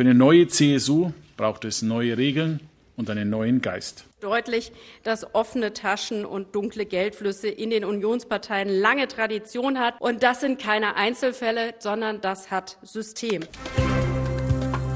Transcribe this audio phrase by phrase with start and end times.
[0.00, 2.60] Für eine neue CSU braucht es neue Regeln
[2.96, 4.06] und einen neuen Geist.
[4.20, 10.00] Deutlich, dass offene Taschen und dunkle Geldflüsse in den Unionsparteien lange Tradition hat.
[10.00, 13.42] Und das sind keine Einzelfälle, sondern das hat System.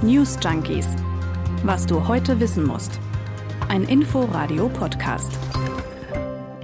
[0.00, 0.86] News Junkies.
[1.64, 2.98] Was du heute wissen musst.
[3.68, 5.32] Ein Info-Radio-Podcast.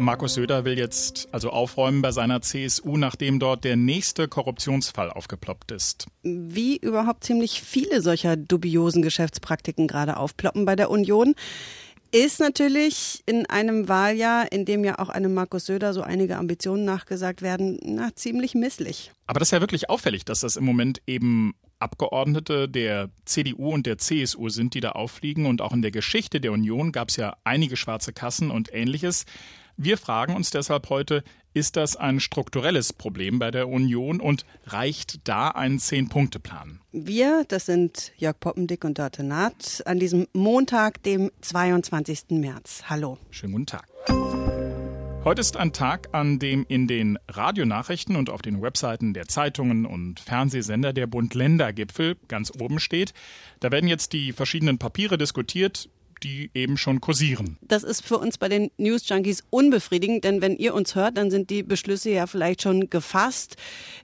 [0.01, 5.73] Markus Söder will jetzt also aufräumen bei seiner CSU, nachdem dort der nächste Korruptionsfall aufgeploppt
[5.73, 6.07] ist.
[6.23, 11.34] Wie überhaupt ziemlich viele solcher dubiosen Geschäftspraktiken gerade aufploppen bei der Union.
[12.12, 16.87] Ist natürlich in einem Wahljahr, in dem ja auch einem Markus Söder so einige Ambitionen
[16.87, 19.12] nachgesagt werden, na, ziemlich misslich.
[19.27, 23.87] Aber das ist ja wirklich auffällig, dass das im Moment eben Abgeordnete der CDU und
[23.87, 25.46] der CSU sind, die da auffliegen.
[25.46, 29.24] Und auch in der Geschichte der Union gab es ja einige schwarze Kassen und ähnliches.
[29.83, 35.27] Wir fragen uns deshalb heute, ist das ein strukturelles Problem bei der Union und reicht
[35.27, 36.80] da ein Zehn-Punkte-Plan?
[36.93, 42.24] Wir, das sind Jörg Poppendick und Dörte Naht, an diesem Montag, dem 22.
[42.32, 42.82] März.
[42.91, 43.16] Hallo.
[43.30, 43.87] Schönen guten Tag.
[45.24, 49.87] Heute ist ein Tag, an dem in den Radionachrichten und auf den Webseiten der Zeitungen
[49.87, 53.15] und Fernsehsender der Bund-Länder-Gipfel ganz oben steht.
[53.60, 55.88] Da werden jetzt die verschiedenen Papiere diskutiert,
[56.23, 57.59] die eben schon kursieren.
[57.63, 61.30] Das ist für uns bei den News Junkies unbefriedigend, denn wenn ihr uns hört, dann
[61.30, 63.57] sind die Beschlüsse ja vielleicht schon gefasst.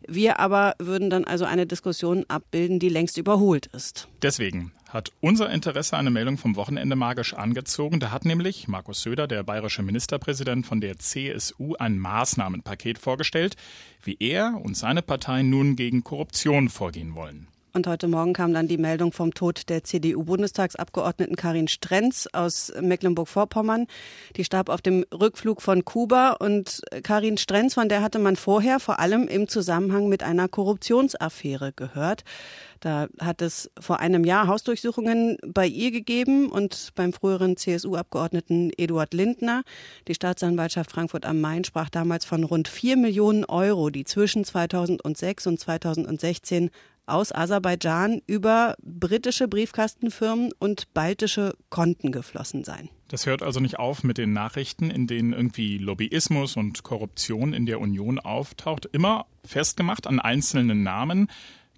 [0.06, 4.08] Wir aber würden dann also eine Diskussion abbilden, die längst überholt ist.
[4.22, 8.00] Deswegen hat unser Interesse eine Meldung vom Wochenende magisch angezogen.
[8.00, 13.56] Da hat nämlich Markus Söder, der bayerische Ministerpräsident von der CSU, ein Maßnahmenpaket vorgestellt,
[14.02, 17.48] wie er und seine Partei nun gegen Korruption vorgehen wollen.
[17.76, 23.86] Und heute Morgen kam dann die Meldung vom Tod der CDU-Bundestagsabgeordneten Karin Strenz aus Mecklenburg-Vorpommern.
[24.36, 26.30] Die starb auf dem Rückflug von Kuba.
[26.40, 31.74] Und Karin Strenz, von der hatte man vorher vor allem im Zusammenhang mit einer Korruptionsaffäre
[31.74, 32.24] gehört.
[32.80, 39.12] Da hat es vor einem Jahr Hausdurchsuchungen bei ihr gegeben und beim früheren CSU-Abgeordneten Eduard
[39.12, 39.64] Lindner.
[40.08, 45.46] Die Staatsanwaltschaft Frankfurt am Main sprach damals von rund vier Millionen Euro, die zwischen 2006
[45.46, 46.70] und 2016
[47.06, 52.90] aus Aserbaidschan über britische Briefkastenfirmen und baltische Konten geflossen sein.
[53.08, 57.64] Das hört also nicht auf mit den Nachrichten, in denen irgendwie Lobbyismus und Korruption in
[57.64, 58.86] der Union auftaucht.
[58.86, 61.28] Immer festgemacht an einzelnen Namen.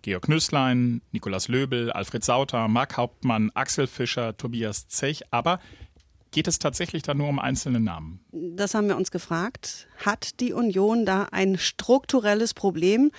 [0.03, 5.25] Georg Nüßlein, Nikolaus Löbel, Alfred Sauter, Mark Hauptmann, Axel Fischer, Tobias Zech.
[5.31, 5.61] Aber
[6.31, 8.21] geht es tatsächlich da nur um einzelne Namen?
[8.33, 9.89] Das haben wir uns gefragt.
[9.99, 13.11] Hat die Union da ein strukturelles Problem?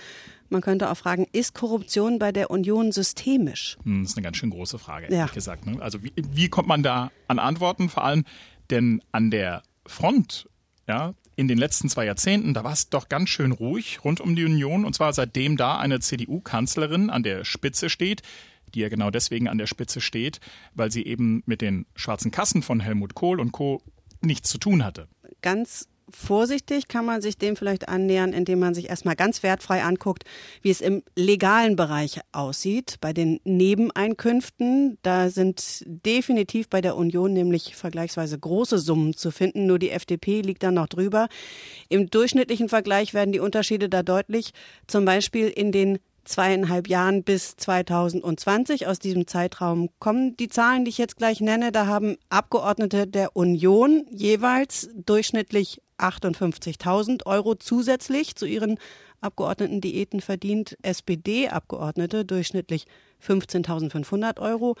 [0.50, 3.78] Man könnte auch fragen, ist Korruption bei der Union systemisch?
[3.84, 5.26] Hm, das ist eine ganz schön große Frage, ehrlich ja.
[5.26, 5.64] gesagt.
[5.66, 5.80] Ne?
[5.80, 7.88] Also wie, wie kommt man da an Antworten?
[7.88, 8.24] Vor allem,
[8.70, 10.48] denn an der Front,
[10.88, 14.36] ja, in den letzten zwei Jahrzehnten, da war es doch ganz schön ruhig rund um
[14.36, 14.84] die Union.
[14.84, 18.22] Und zwar seitdem da eine CDU-Kanzlerin an der Spitze steht,
[18.74, 20.40] die ja genau deswegen an der Spitze steht,
[20.74, 23.82] weil sie eben mit den schwarzen Kassen von Helmut Kohl und Co.
[24.20, 25.08] nichts zu tun hatte.
[25.42, 30.24] Ganz vorsichtig kann man sich dem vielleicht annähern, indem man sich erstmal ganz wertfrei anguckt,
[30.62, 32.96] wie es im legalen Bereich aussieht.
[33.00, 39.66] Bei den Nebeneinkünften, da sind definitiv bei der Union nämlich vergleichsweise große Summen zu finden.
[39.66, 41.28] Nur die FDP liegt da noch drüber.
[41.88, 44.52] Im durchschnittlichen Vergleich werden die Unterschiede da deutlich.
[44.86, 48.86] Zum Beispiel in den zweieinhalb Jahren bis 2020.
[48.86, 51.72] Aus diesem Zeitraum kommen die Zahlen, die ich jetzt gleich nenne.
[51.72, 58.78] Da haben Abgeordnete der Union jeweils durchschnittlich 58.000 Euro zusätzlich zu ihren
[59.20, 60.76] Abgeordnetendiäten verdient.
[60.82, 62.86] SPD-Abgeordnete durchschnittlich
[63.24, 64.76] 15.500 Euro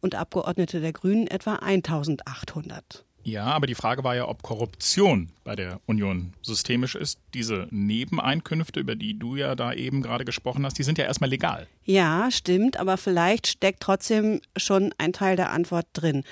[0.00, 3.04] und Abgeordnete der Grünen etwa 1.800.
[3.24, 7.18] Ja, aber die Frage war ja, ob Korruption bei der Union systemisch ist.
[7.32, 11.30] Diese Nebeneinkünfte, über die du ja da eben gerade gesprochen hast, die sind ja erstmal
[11.30, 11.66] legal.
[11.84, 16.22] Ja, stimmt, aber vielleicht steckt trotzdem schon ein Teil der Antwort drin.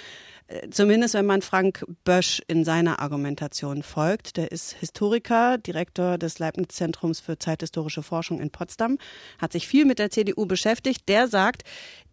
[0.49, 4.37] Äh, zumindest wenn man Frank Bösch in seiner Argumentation folgt.
[4.37, 8.99] Der ist Historiker, Direktor des Leibniz-Zentrums für zeithistorische Forschung in Potsdam,
[9.39, 11.09] hat sich viel mit der CDU beschäftigt.
[11.09, 11.63] Der sagt,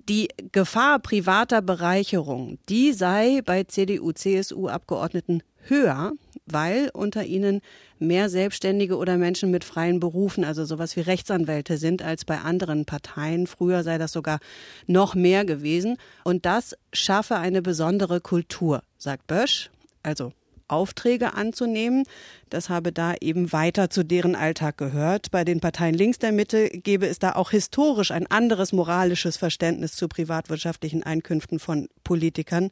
[0.09, 6.13] die Gefahr privater Bereicherung, die sei bei CDU, CSU-Abgeordneten höher,
[6.48, 7.62] weil unter ihnen
[8.00, 12.86] mehr Selbstständige oder Menschen mit freien Berufen, also sowas wie Rechtsanwälte sind, als bei anderen
[12.86, 13.45] Parteien.
[13.45, 14.39] Früher sei das sogar
[14.88, 15.98] noch mehr gewesen.
[16.24, 19.69] Und das schaffe eine besondere Kultur, sagt Bösch.
[20.01, 20.31] Also
[20.69, 22.04] Aufträge anzunehmen.
[22.50, 25.31] Das habe da eben weiter zu deren Alltag gehört.
[25.31, 29.94] Bei den Parteien links der Mitte gäbe es da auch historisch ein anderes moralisches Verständnis
[29.94, 32.71] zu privatwirtschaftlichen Einkünften von Politikern.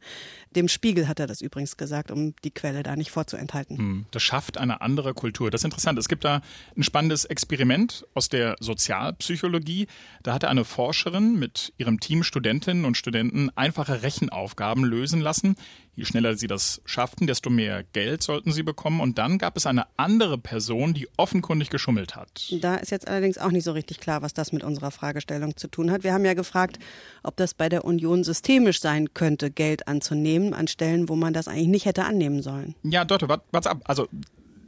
[0.56, 3.78] Dem Spiegel hat er das übrigens gesagt, um die Quelle da nicht vorzuenthalten.
[3.78, 5.50] Hm, das schafft eine andere Kultur.
[5.50, 5.98] Das ist interessant.
[5.98, 6.42] Es gibt da
[6.76, 9.86] ein spannendes Experiment aus der Sozialpsychologie.
[10.22, 15.56] Da hatte eine Forscherin mit ihrem Team Studentinnen und Studenten einfache Rechenaufgaben lösen lassen.
[15.98, 19.00] Je schneller sie das schafften, desto mehr Geld sollten sie bekommen.
[19.00, 22.54] Und dann gab es eine andere Person, die offenkundig geschummelt hat.
[22.60, 25.66] Da ist jetzt allerdings auch nicht so richtig klar, was das mit unserer Fragestellung zu
[25.66, 26.04] tun hat.
[26.04, 26.78] Wir haben ja gefragt,
[27.24, 31.48] ob das bei der Union systemisch sein könnte, Geld anzunehmen an Stellen, wo man das
[31.48, 32.76] eigentlich nicht hätte annehmen sollen.
[32.84, 33.80] Ja, Dotte, what's ab?
[33.82, 34.06] Also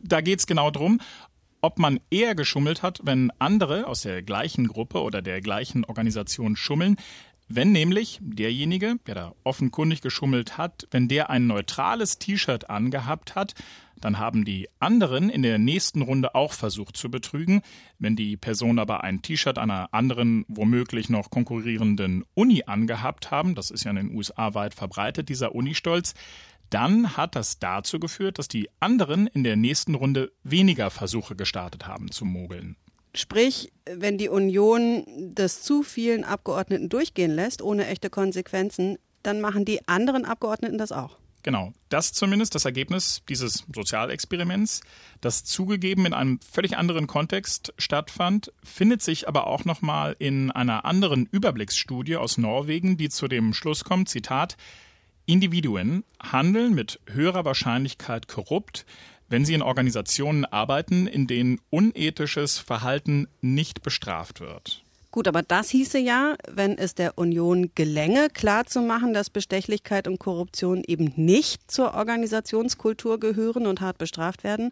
[0.02, 1.00] da geht es genau darum,
[1.60, 6.56] ob man eher geschummelt hat, wenn andere aus der gleichen Gruppe oder der gleichen Organisation
[6.56, 6.96] schummeln,
[7.52, 13.54] wenn nämlich derjenige, der da offenkundig geschummelt hat, wenn der ein neutrales T-Shirt angehabt hat,
[14.00, 17.62] dann haben die anderen in der nächsten Runde auch versucht zu betrügen.
[17.98, 23.72] Wenn die Person aber ein T-Shirt einer anderen, womöglich noch konkurrierenden Uni angehabt haben, das
[23.72, 26.14] ist ja in den USA weit verbreitet, dieser Uni-Stolz,
[26.70, 31.88] dann hat das dazu geführt, dass die anderen in der nächsten Runde weniger Versuche gestartet
[31.88, 32.76] haben zu mogeln.
[33.14, 35.04] Sprich, wenn die Union
[35.34, 40.92] das zu vielen Abgeordneten durchgehen lässt, ohne echte Konsequenzen, dann machen die anderen Abgeordneten das
[40.92, 41.18] auch.
[41.42, 44.82] Genau, das zumindest das Ergebnis dieses Sozialexperiments,
[45.22, 50.84] das zugegeben in einem völlig anderen Kontext stattfand, findet sich aber auch nochmal in einer
[50.84, 54.58] anderen Überblicksstudie aus Norwegen, die zu dem Schluss kommt, Zitat,
[55.24, 58.84] Individuen handeln mit höherer Wahrscheinlichkeit korrupt,
[59.30, 64.82] wenn sie in Organisationen arbeiten, in denen unethisches Verhalten nicht bestraft wird.
[65.12, 70.84] Gut, aber das hieße ja, wenn es der Union gelänge, klarzumachen, dass Bestechlichkeit und Korruption
[70.86, 74.70] eben nicht zur Organisationskultur gehören und hart bestraft werden,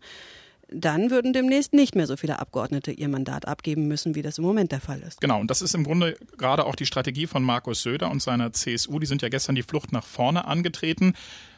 [0.71, 4.45] dann würden demnächst nicht mehr so viele Abgeordnete ihr Mandat abgeben müssen, wie das im
[4.45, 5.21] Moment der Fall ist.
[5.21, 8.53] Genau, und das ist im Grunde gerade auch die Strategie von Markus Söder und seiner
[8.53, 8.99] CSU.
[8.99, 11.15] Die sind ja gestern die Flucht nach vorne angetreten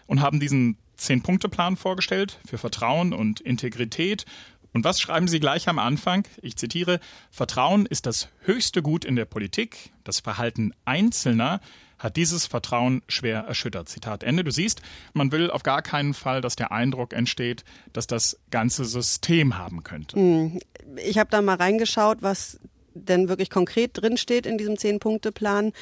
[0.06, 4.24] und haben diesen Zehn-Punkte-Plan vorgestellt für Vertrauen und Integrität.
[4.72, 6.26] Und was schreiben Sie gleich am Anfang?
[6.42, 7.00] Ich zitiere,
[7.30, 9.90] Vertrauen ist das höchste Gut in der Politik.
[10.04, 11.60] Das Verhalten Einzelner
[11.98, 13.88] hat dieses Vertrauen schwer erschüttert.
[13.88, 14.42] Zitat Ende.
[14.42, 14.80] Du siehst,
[15.12, 19.82] man will auf gar keinen Fall, dass der Eindruck entsteht, dass das ganze System haben
[19.82, 20.16] könnte.
[20.16, 20.60] Hm.
[20.96, 22.58] Ich habe da mal reingeschaut, was
[22.94, 25.72] denn wirklich konkret drinsteht in diesem Zehn-Punkte-Plan.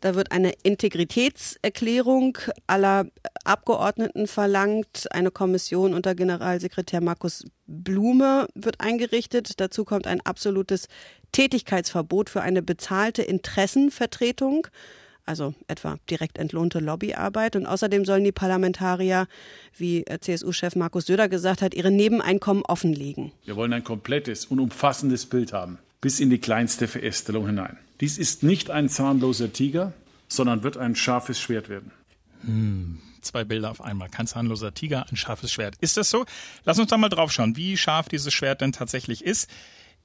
[0.00, 3.06] Da wird eine Integritätserklärung aller
[3.44, 5.06] Abgeordneten verlangt.
[5.10, 9.60] Eine Kommission unter Generalsekretär Markus Blume wird eingerichtet.
[9.60, 10.88] Dazu kommt ein absolutes
[11.32, 14.66] Tätigkeitsverbot für eine bezahlte Interessenvertretung
[15.24, 17.56] also etwa direkt entlohnte Lobbyarbeit.
[17.56, 19.26] Und außerdem sollen die Parlamentarier,
[19.76, 23.32] wie CSU-Chef Markus Söder gesagt hat, ihre Nebeneinkommen offenlegen.
[23.44, 27.78] Wir wollen ein komplettes und umfassendes Bild haben bis in die kleinste Verästelung hinein.
[28.00, 29.94] Dies ist nicht ein zahnloser Tiger,
[30.28, 31.92] sondern wird ein scharfes Schwert werden.
[32.44, 34.10] Hm, zwei Bilder auf einmal.
[34.10, 35.76] Kein zahnloser Tiger, ein scharfes Schwert.
[35.80, 36.26] Ist das so?
[36.64, 39.48] Lass uns da mal drauf schauen, wie scharf dieses Schwert denn tatsächlich ist.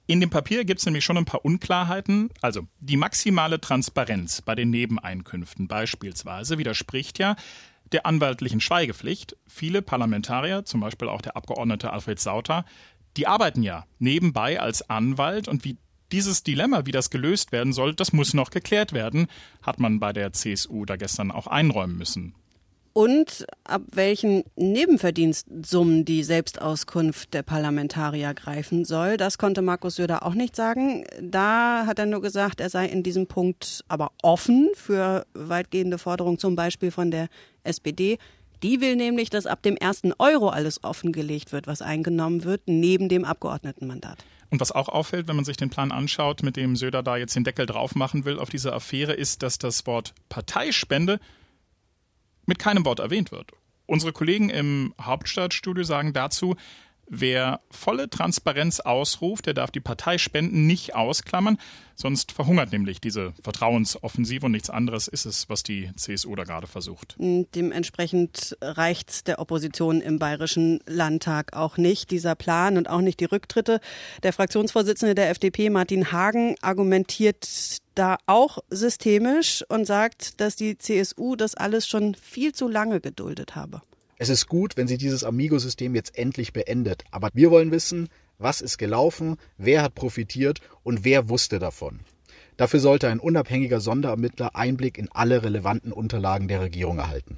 [0.05, 2.29] In dem Papier gibt es nämlich schon ein paar Unklarheiten.
[2.41, 7.35] Also die maximale Transparenz bei den Nebeneinkünften beispielsweise widerspricht ja
[7.91, 9.35] der anwaltlichen Schweigepflicht.
[9.47, 12.65] Viele Parlamentarier, zum Beispiel auch der Abgeordnete Alfred Sauter,
[13.17, 15.77] die arbeiten ja nebenbei als Anwalt und wie
[16.11, 19.27] dieses Dilemma, wie das gelöst werden soll, das muss noch geklärt werden,
[19.61, 22.33] hat man bei der CSU da gestern auch einräumen müssen.
[22.97, 30.33] Und ab welchen Nebenverdienstsummen die Selbstauskunft der Parlamentarier greifen soll, das konnte Markus Söder auch
[30.33, 31.05] nicht sagen.
[31.21, 36.39] Da hat er nur gesagt, er sei in diesem Punkt aber offen für weitgehende Forderungen,
[36.39, 37.27] zum Beispiel von der
[37.63, 38.17] SPD.
[38.63, 43.09] Die will nämlich, dass ab dem ersten Euro alles offengelegt wird, was eingenommen wird, neben
[43.09, 44.25] dem Abgeordnetenmandat.
[44.49, 47.35] Und was auch auffällt, wenn man sich den Plan anschaut, mit dem Söder da jetzt
[47.35, 51.19] den Deckel drauf machen will auf diese Affäre, ist, dass das Wort Parteispende
[52.45, 53.51] mit keinem Wort erwähnt wird.
[53.85, 56.55] Unsere Kollegen im Hauptstadtstudio sagen dazu,
[57.09, 61.57] Wer volle Transparenz ausruft, der darf die Parteispenden nicht ausklammern,
[61.95, 66.67] sonst verhungert nämlich diese Vertrauensoffensive und nichts anderes ist es, was die CSU da gerade
[66.67, 67.15] versucht.
[67.17, 73.21] Dementsprechend reicht es der Opposition im Bayerischen Landtag auch nicht, dieser Plan und auch nicht
[73.21, 73.79] die Rücktritte.
[74.23, 77.47] Der Fraktionsvorsitzende der FDP, Martin Hagen, argumentiert
[77.95, 83.55] da auch systemisch und sagt, dass die CSU das alles schon viel zu lange geduldet
[83.55, 83.81] habe.
[84.19, 87.03] Es ist gut, wenn sie dieses Amigo-System jetzt endlich beendet.
[87.11, 88.09] Aber wir wollen wissen,
[88.39, 91.99] was ist gelaufen, wer hat profitiert und wer wusste davon.
[92.55, 97.37] Dafür sollte ein unabhängiger Sonderermittler Einblick in alle relevanten Unterlagen der Regierung erhalten.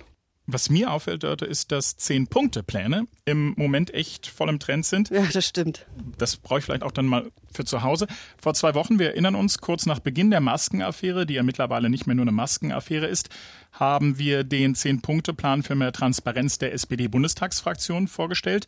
[0.51, 5.11] Was mir auffällt, Dörte, ist, dass Zehn-Punkte-Pläne im Moment echt voll im Trend sind.
[5.11, 5.85] Ja, das stimmt.
[6.17, 8.07] Das brauche ich vielleicht auch dann mal für zu Hause.
[8.41, 12.07] Vor zwei Wochen, wir erinnern uns, kurz nach Beginn der Maskenaffäre, die ja mittlerweile nicht
[12.07, 13.29] mehr nur eine Maskenaffäre ist,
[13.73, 18.65] haben wir den Zehn-Punkte-Plan für mehr Transparenz der SPD-Bundestagsfraktion vorgestellt.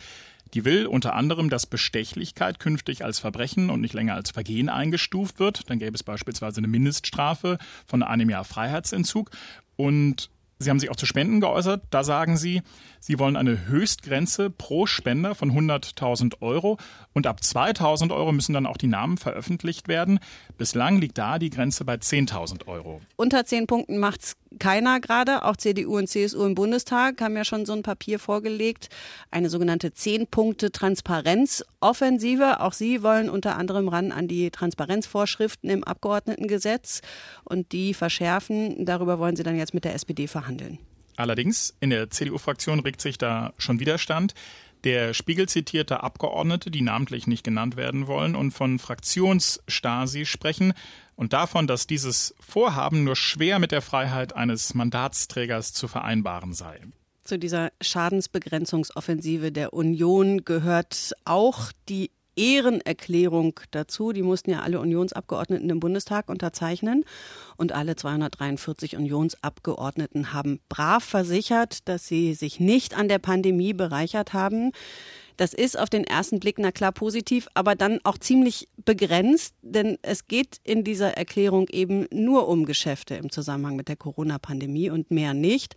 [0.53, 5.39] Die will unter anderem, dass Bestechlichkeit künftig als Verbrechen und nicht länger als Vergehen eingestuft
[5.39, 5.69] wird.
[5.69, 7.57] Dann gäbe es beispielsweise eine Mindeststrafe
[7.87, 9.31] von einem Jahr Freiheitsentzug.
[9.77, 10.29] Und
[10.61, 11.83] Sie haben sich auch zu Spenden geäußert.
[11.89, 12.61] Da sagen Sie,
[13.03, 16.77] Sie wollen eine Höchstgrenze pro Spender von 100.000 Euro
[17.13, 20.19] und ab 2.000 Euro müssen dann auch die Namen veröffentlicht werden.
[20.59, 23.01] Bislang liegt da die Grenze bei 10.000 Euro.
[23.15, 25.45] Unter 10 Punkten macht es keiner gerade.
[25.45, 28.89] Auch CDU und CSU im Bundestag haben ja schon so ein Papier vorgelegt.
[29.31, 32.59] Eine sogenannte 10-Punkte-Transparenzoffensive.
[32.59, 37.01] Auch sie wollen unter anderem ran an die Transparenzvorschriften im Abgeordnetengesetz
[37.45, 38.85] und die verschärfen.
[38.85, 40.77] Darüber wollen sie dann jetzt mit der SPD verhandeln.
[41.15, 44.33] Allerdings, in der CDU-Fraktion regt sich da schon Widerstand.
[44.83, 50.73] Der Spiegel zitierte Abgeordnete, die namentlich nicht genannt werden wollen und von Fraktionsstasi sprechen
[51.15, 56.81] und davon, dass dieses Vorhaben nur schwer mit der Freiheit eines Mandatsträgers zu vereinbaren sei.
[57.23, 64.11] Zu dieser Schadensbegrenzungsoffensive der Union gehört auch die Ehrenerklärung dazu.
[64.11, 67.05] Die mussten ja alle Unionsabgeordneten im Bundestag unterzeichnen.
[67.57, 74.33] Und alle 243 Unionsabgeordneten haben brav versichert, dass sie sich nicht an der Pandemie bereichert
[74.33, 74.71] haben.
[75.37, 79.97] Das ist auf den ersten Blick na klar positiv, aber dann auch ziemlich begrenzt, denn
[80.03, 85.09] es geht in dieser Erklärung eben nur um Geschäfte im Zusammenhang mit der Corona-Pandemie und
[85.09, 85.75] mehr nicht.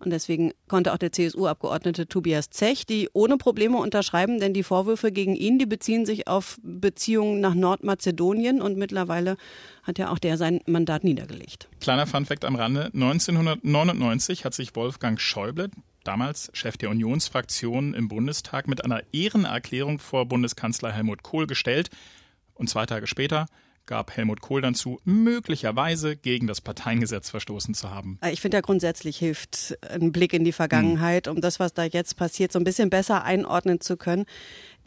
[0.00, 5.12] Und deswegen konnte auch der CSU-Abgeordnete Tobias Zech die ohne Probleme unterschreiben, denn die Vorwürfe
[5.12, 9.36] gegen ihn, die beziehen sich auf Beziehungen nach Nordmazedonien und mittlerweile
[9.82, 11.68] hat ja auch der sein Mandat niedergelegt.
[11.80, 12.86] Kleiner Funfact am Rande.
[12.94, 15.70] 1999 hat sich Wolfgang Schäuble,
[16.02, 21.90] damals Chef der Unionsfraktion im Bundestag, mit einer Ehrenerklärung vor Bundeskanzler Helmut Kohl gestellt.
[22.54, 23.46] Und zwei Tage später
[23.90, 28.18] gab Helmut Kohl dann zu, möglicherweise gegen das Parteiengesetz verstoßen zu haben.
[28.22, 31.82] Äh, ich finde ja grundsätzlich hilft ein Blick in die Vergangenheit, um das, was da
[31.82, 34.26] jetzt passiert, so ein bisschen besser einordnen zu können.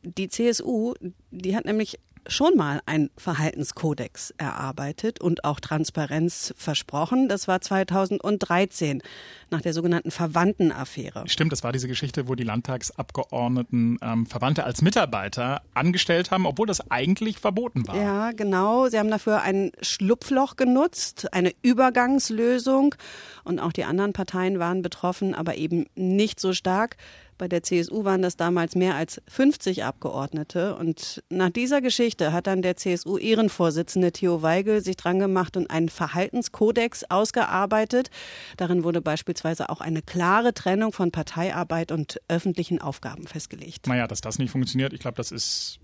[0.03, 0.93] Die CSU,
[1.31, 7.29] die hat nämlich schon mal einen Verhaltenskodex erarbeitet und auch Transparenz versprochen.
[7.29, 9.01] Das war 2013
[9.49, 11.23] nach der sogenannten Verwandtenaffäre.
[11.27, 16.67] Stimmt, das war diese Geschichte, wo die Landtagsabgeordneten ähm, Verwandte als Mitarbeiter angestellt haben, obwohl
[16.67, 17.95] das eigentlich verboten war.
[17.95, 18.87] Ja, genau.
[18.87, 22.95] Sie haben dafür ein Schlupfloch genutzt, eine Übergangslösung.
[23.43, 26.97] Und auch die anderen Parteien waren betroffen, aber eben nicht so stark.
[27.37, 30.75] Bei der CSU waren das damals mehr als 50 Abgeordnete.
[30.75, 35.89] Und nach dieser Geschichte hat dann der CSU-Ehrenvorsitzende Theo Weigel sich dran gemacht und einen
[35.89, 38.09] Verhaltenskodex ausgearbeitet.
[38.57, 43.87] Darin wurde beispielsweise auch eine klare Trennung von Parteiarbeit und öffentlichen Aufgaben festgelegt.
[43.87, 45.79] Naja, dass das nicht funktioniert, ich glaube, das ist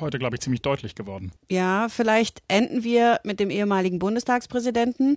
[0.00, 1.32] heute, glaube ich, ziemlich deutlich geworden.
[1.48, 5.16] Ja, vielleicht enden wir mit dem ehemaligen Bundestagspräsidenten.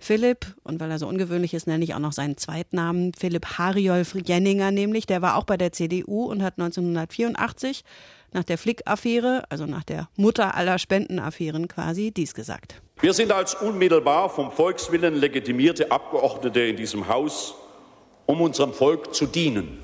[0.00, 4.14] Philipp, und weil er so ungewöhnlich ist, nenne ich auch noch seinen Zweitnamen, Philipp Hariolf
[4.14, 7.84] Jenninger nämlich, der war auch bei der CDU und hat 1984
[8.32, 12.80] nach der Flick-Affäre, also nach der Mutter aller Spendenaffären quasi, dies gesagt.
[13.00, 17.54] Wir sind als unmittelbar vom Volkswillen legitimierte Abgeordnete in diesem Haus,
[18.26, 19.78] um unserem Volk zu dienen.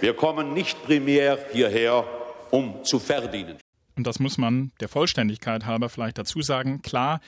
[0.00, 2.04] Wir kommen nicht primär hierher,
[2.50, 3.58] um zu verdienen.
[3.96, 6.82] Und das muss man der Vollständigkeit halber vielleicht dazu sagen.
[6.82, 7.20] Klar,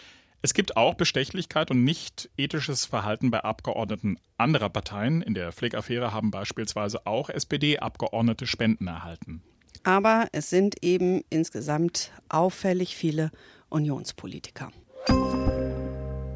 [0.46, 5.20] es gibt auch Bestechlichkeit und nicht ethisches Verhalten bei Abgeordneten anderer Parteien.
[5.20, 9.42] In der Flick-Affäre haben beispielsweise auch SPD-Abgeordnete Spenden erhalten.
[9.82, 13.32] Aber es sind eben insgesamt auffällig viele
[13.70, 14.70] Unionspolitiker.